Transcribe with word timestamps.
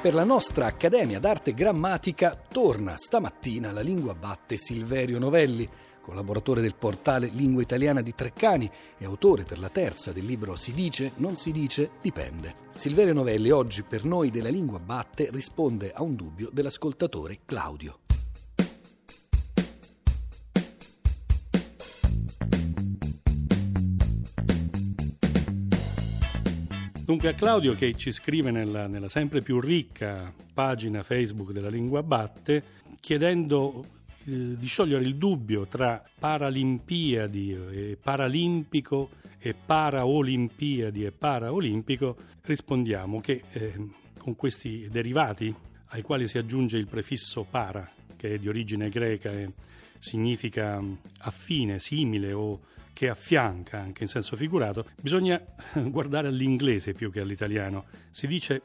Per 0.00 0.14
la 0.14 0.24
nostra 0.24 0.64
Accademia 0.64 1.20
d'Arte 1.20 1.52
Grammatica 1.52 2.34
torna 2.50 2.96
stamattina 2.96 3.70
la 3.70 3.82
lingua 3.82 4.14
batte 4.14 4.56
Silverio 4.56 5.18
Novelli, 5.18 5.68
collaboratore 6.00 6.62
del 6.62 6.74
portale 6.74 7.28
Lingua 7.30 7.60
Italiana 7.60 8.00
di 8.00 8.14
Treccani 8.14 8.70
e 8.96 9.04
autore 9.04 9.42
per 9.42 9.58
la 9.58 9.68
terza 9.68 10.10
del 10.10 10.24
libro 10.24 10.56
Si 10.56 10.72
dice, 10.72 11.12
non 11.16 11.36
si 11.36 11.52
dice, 11.52 11.90
dipende. 12.00 12.68
Silverio 12.72 13.12
Novelli 13.12 13.50
oggi 13.50 13.82
per 13.82 14.06
noi 14.06 14.30
della 14.30 14.48
lingua 14.48 14.78
batte 14.78 15.28
risponde 15.30 15.92
a 15.92 16.02
un 16.02 16.16
dubbio 16.16 16.48
dell'ascoltatore 16.50 17.40
Claudio. 17.44 17.98
Dunque 27.10 27.30
a 27.30 27.34
Claudio 27.34 27.74
che 27.74 27.92
ci 27.96 28.12
scrive 28.12 28.52
nella, 28.52 28.86
nella, 28.86 29.08
sempre 29.08 29.40
più 29.42 29.58
ricca 29.58 30.32
pagina 30.54 31.02
Facebook 31.02 31.50
della 31.50 31.68
Lingua 31.68 32.04
Batte 32.04 32.62
chiedendo 33.00 33.82
eh, 34.26 34.56
di 34.56 34.66
sciogliere 34.68 35.02
il 35.02 35.16
dubbio 35.16 35.66
tra 35.66 36.04
Paralimpiadi 36.20 37.52
e 37.52 37.98
Paralimpico 38.00 39.10
e 39.40 39.54
Paraolimpiadi 39.54 41.04
e 41.04 41.10
Paraolimpico, 41.10 42.16
rispondiamo 42.42 43.20
che 43.20 43.42
eh, 43.54 43.74
con 44.16 44.36
questi 44.36 44.86
derivati 44.88 45.52
ai 45.86 46.02
quali 46.02 46.28
si 46.28 46.38
aggiunge 46.38 46.76
il 46.76 46.86
prefisso 46.86 47.42
para, 47.42 47.90
che 48.14 48.34
è 48.34 48.38
di 48.38 48.46
origine 48.48 48.88
greca 48.88 49.32
e 49.32 49.50
significa 49.98 50.80
affine, 51.18 51.80
simile 51.80 52.32
o 52.32 52.60
che 52.92 53.08
affianca 53.08 53.78
anche 53.78 54.02
in 54.02 54.08
senso 54.08 54.36
figurato, 54.36 54.86
bisogna 55.00 55.42
guardare 55.84 56.28
all'inglese 56.28 56.92
più 56.92 57.10
che 57.10 57.20
all'italiano. 57.20 57.86
Si 58.10 58.26
dice 58.26 58.62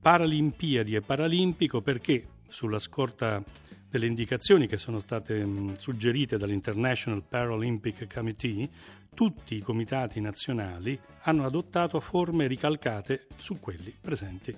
Paralimpiadi 0.00 0.94
e 0.94 1.00
Paralimpico 1.00 1.80
perché 1.80 2.26
sulla 2.48 2.78
scorta 2.78 3.42
delle 3.88 4.06
indicazioni 4.06 4.66
che 4.66 4.76
sono 4.76 4.98
state 4.98 5.44
mh, 5.44 5.76
suggerite 5.78 6.36
dall'International 6.36 7.22
Paralympic 7.22 8.12
Committee, 8.12 8.68
tutti 9.14 9.54
i 9.54 9.60
comitati 9.60 10.20
nazionali 10.20 10.98
hanno 11.22 11.44
adottato 11.44 12.00
forme 12.00 12.46
ricalcate 12.46 13.26
su 13.36 13.58
quelli 13.58 13.94
presenti 13.98 14.54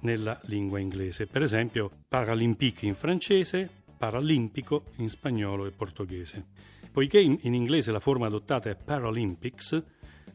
nella 0.00 0.40
lingua 0.44 0.78
inglese. 0.78 1.26
Per 1.26 1.42
esempio, 1.42 1.90
Paralympique 2.08 2.88
in 2.88 2.94
francese, 2.94 3.68
Paralimpico 3.98 4.84
in 4.96 5.08
spagnolo 5.08 5.66
e 5.66 5.70
portoghese. 5.72 6.44
Poiché 6.90 7.20
in, 7.20 7.38
in 7.42 7.54
inglese 7.54 7.92
la 7.92 8.00
forma 8.00 8.26
adottata 8.26 8.70
è 8.70 8.76
Paralympics, 8.76 9.82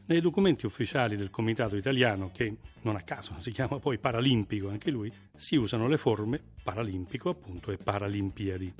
nei 0.06 0.20
documenti 0.20 0.66
ufficiali 0.66 1.16
del 1.16 1.30
Comitato 1.30 1.76
Italiano, 1.76 2.30
che 2.32 2.56
non 2.82 2.96
a 2.96 3.02
caso 3.02 3.34
si 3.40 3.50
chiama 3.50 3.78
poi 3.78 3.98
Paralimpico 3.98 4.68
anche 4.68 4.90
lui, 4.90 5.12
si 5.34 5.56
usano 5.56 5.88
le 5.88 5.96
forme 5.96 6.40
Paralimpico 6.62 7.30
appunto 7.30 7.70
e 7.70 7.76
Paralimpiadi. 7.76 8.74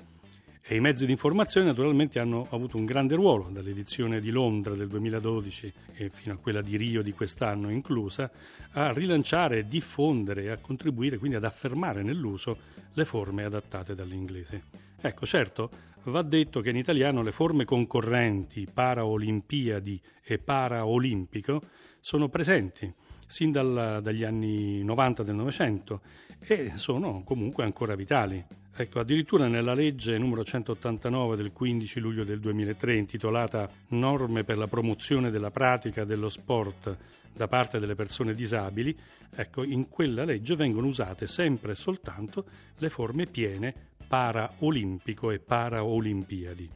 E 0.67 0.77
i 0.77 0.80
mezzi 0.80 1.05
di 1.05 1.12
informazione 1.12 1.67
naturalmente 1.67 2.19
hanno 2.19 2.47
avuto 2.50 2.78
un 2.78 2.86
grande 2.86 3.14
ruolo, 3.14 3.50
dall'edizione 3.50 4.19
di 4.19 4.30
Londra 4.30 4.75
del 4.75 4.89
2012 4.89 5.72
e 5.92 6.08
fino 6.08 6.34
a 6.34 6.39
quella 6.39 6.62
di 6.62 6.78
Rio 6.78 7.02
di 7.02 7.12
quest'anno 7.12 7.69
inclusa, 7.69 8.30
a 8.72 8.91
rilanciare, 8.91 9.69
diffondere 9.69 10.45
e 10.45 10.48
a 10.48 10.56
contribuire 10.56 11.19
quindi 11.19 11.36
ad 11.36 11.45
affermare 11.45 12.02
nell'uso 12.02 12.56
le 12.95 13.05
forme 13.05 13.45
adattate 13.45 13.95
dall'inglese. 13.95 14.62
Ecco, 15.02 15.27
certo, 15.27 15.69
va 16.10 16.22
detto 16.22 16.60
che 16.60 16.70
in 16.70 16.76
italiano 16.76 17.22
le 17.22 17.32
forme 17.32 17.64
concorrenti 17.64 18.66
Paraolimpiadi 18.72 20.00
e 20.22 20.38
Paraolimpico 20.38 21.60
sono 22.00 22.28
presenti 22.28 22.92
sin 23.26 23.50
dal, 23.50 24.00
dagli 24.02 24.24
anni 24.24 24.82
90 24.82 25.22
del 25.22 25.34
Novecento 25.34 26.02
e 26.38 26.72
sono 26.76 27.22
comunque 27.24 27.64
ancora 27.64 27.94
vitali. 27.94 28.44
Ecco, 28.76 28.98
addirittura 28.98 29.46
nella 29.46 29.72
legge 29.72 30.18
numero 30.18 30.44
189 30.44 31.36
del 31.36 31.52
15 31.52 32.00
luglio 32.00 32.24
del 32.24 32.40
2003 32.40 32.96
intitolata 32.96 33.70
Norme 33.88 34.42
per 34.42 34.58
la 34.58 34.66
promozione 34.66 35.30
della 35.30 35.50
pratica 35.50 36.04
dello 36.04 36.28
sport 36.28 36.96
da 37.32 37.48
parte 37.48 37.80
delle 37.80 37.94
persone 37.94 38.34
disabili, 38.34 38.96
ecco, 39.34 39.64
in 39.64 39.88
quella 39.88 40.24
legge 40.24 40.54
vengono 40.54 40.86
usate 40.86 41.26
sempre 41.26 41.72
e 41.72 41.74
soltanto 41.74 42.44
le 42.78 42.88
forme 42.90 43.26
piene 43.26 43.92
paraolimpico 44.14 45.33
e 45.33 45.41
paraolimpiadi. 45.41 46.70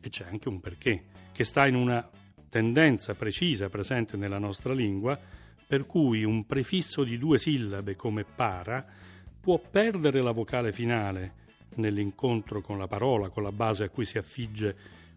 E 0.00 0.08
c'è 0.08 0.24
anche 0.30 0.48
un 0.48 0.60
perché, 0.60 1.06
che 1.32 1.42
sta 1.42 1.66
in 1.66 1.74
una 1.74 2.08
tendenza 2.48 3.16
precisa 3.16 3.68
presente 3.68 4.16
nella 4.16 4.38
nostra 4.38 4.72
lingua, 4.72 5.18
per 5.66 5.84
cui 5.84 6.22
un 6.22 6.46
prefisso 6.46 7.02
di 7.02 7.18
due 7.18 7.38
sillabe 7.38 7.96
come 7.96 8.22
para 8.22 8.86
può 9.40 9.58
perdere 9.58 10.22
la 10.22 10.30
vocale 10.30 10.72
finale 10.72 11.32
nell'incontro 11.74 12.60
con 12.60 12.78
la 12.78 12.86
parola, 12.86 13.30
con 13.30 13.42
la 13.42 13.50
base 13.50 13.82
a 13.82 13.88
cui 13.88 14.04
si 14.04 14.16
affigge, 14.16 14.76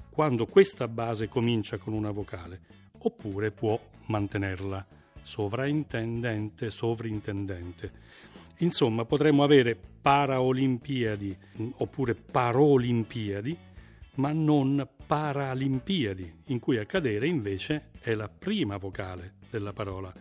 quando 0.10 0.48
questa 0.48 0.88
base 0.88 1.28
comincia 1.28 1.78
con 1.78 1.94
una 1.94 2.10
vocale, 2.10 2.62
oppure 2.98 3.52
può 3.52 3.80
mantenerla 4.08 4.88
sovraintendente, 5.24 6.70
sovrintendente. 6.70 7.92
Insomma, 8.58 9.06
potremmo 9.06 9.44
avere 9.44 9.78
Paraolimpiadi 10.02 11.38
oppure 11.78 12.16
Parolimpiadi, 12.16 13.58
ma 14.16 14.32
non 14.32 14.88
Paralimpiadi, 15.06 16.42
in 16.48 16.60
cui 16.60 16.78
a 16.78 16.86
cadere 16.86 17.28
invece 17.28 17.92
è 18.00 18.14
la 18.14 18.30
prima 18.30 18.78
vocale 18.78 19.36
della 19.50 19.74
parola 19.74 20.12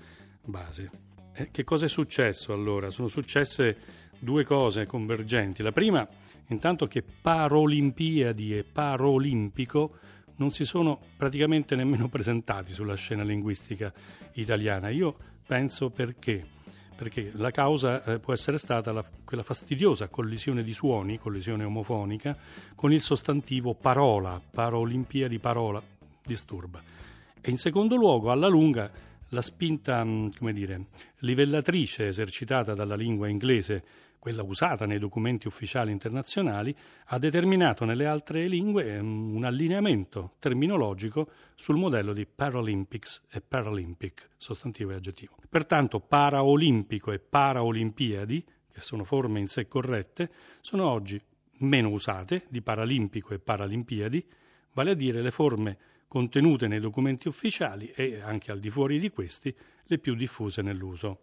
base. 0.45 0.91
Eh, 1.33 1.51
che 1.51 1.65
cosa 1.65 1.87
è 1.87 1.89
successo 1.89 2.53
allora? 2.53 2.91
Sono 2.91 3.09
successe 3.09 3.77
due 4.19 4.45
cose 4.45 4.87
convergenti. 4.87 5.63
La 5.63 5.73
prima, 5.73 6.07
intanto 6.49 6.87
che 6.87 7.03
Paralimpiadi 7.03 8.57
e 8.57 8.65
Parolimpico 8.65 9.99
non 10.39 10.51
si 10.51 10.65
sono 10.65 10.99
praticamente 11.17 11.77
nemmeno 11.77 12.09
presentati 12.11 12.73
sulla 12.73 12.97
scena 12.97 13.23
linguistica 13.23 13.93
italiana. 14.33 14.89
Io 14.89 15.15
penso 15.47 15.91
perché 15.91 16.57
perché 16.99 17.31
la 17.37 17.53
causa 17.53 18.03
eh, 18.03 18.19
può 18.19 18.33
essere 18.33 18.59
stata 18.59 18.91
la, 18.91 19.05
quella 19.25 19.45
fastidiosa 19.45 20.09
collisione 20.09 20.65
di 20.65 20.73
suoni, 20.73 21.17
collisione 21.17 21.63
omofonica, 21.63 22.37
con 22.75 22.93
il 22.93 23.01
sostantivo 23.01 23.73
parola, 23.73 24.43
parolimpiadi 24.51 25.39
parola, 25.39 25.81
disturba. 26.27 26.83
E 27.41 27.51
in 27.53 27.57
secondo 27.57 27.95
luogo, 27.95 28.33
alla 28.33 28.49
lunga, 28.49 28.91
la 29.29 29.43
spinta, 29.43 30.05
mm, 30.05 30.31
come 30.37 30.53
dire, 30.53 30.87
livellatrice 31.19 32.09
esercitata 32.09 32.75
dalla 32.75 32.97
lingua 32.97 33.29
inglese 33.29 33.85
quella 34.19 34.43
usata 34.43 34.87
nei 34.87 34.99
documenti 34.99 35.47
ufficiali 35.47 35.93
internazionali, 35.93 36.75
ha 37.07 37.19
determinato 37.19 37.85
nelle 37.85 38.07
altre 38.07 38.47
lingue 38.49 38.97
ehm, 38.97 39.35
un 39.35 39.45
allineamento 39.45 40.35
terminologico 40.39 41.31
sul 41.55 41.77
modello 41.77 42.13
di 42.13 42.27
Paralympics 42.27 43.23
e 43.31 43.41
Paralympic, 43.41 44.31
sostantivo 44.37 44.91
e 44.91 44.95
aggettivo. 44.95 45.37
Pertanto 45.49 46.01
paraolimpico 46.01 47.13
e 47.13 47.19
paraolimpiadi, 47.19 48.45
che 48.73 48.81
sono 48.81 49.05
forme 49.05 49.41
in 49.41 49.47
sé 49.47 49.67
corrette, 49.67 50.31
sono 50.61 50.89
oggi 50.89 51.21
meno 51.59 51.91
usate 51.91 52.45
di 52.49 52.63
paralimpico 52.63 53.35
e 53.35 53.39
paralimpiadi, 53.39 54.25
vale 54.73 54.91
a 54.93 54.95
dire 54.95 55.23
le 55.23 55.31
forme 55.31 55.79
contenute 56.09 56.69
nei 56.69 56.81
documenti 56.81 57.29
ufficiali 57.29 57.93
e 57.95 58.21
anche 58.21 58.51
al 58.51 58.61
di 58.61 58.71
fuori 58.71 58.99
di 58.99 59.11
questi 59.11 59.55
le 59.85 59.99
più 59.99 60.15
diffuse 60.15 60.63
nell'uso. 60.63 61.21